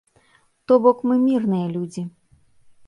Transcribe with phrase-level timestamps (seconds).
[0.71, 2.09] То бок, мы мірныя людзі.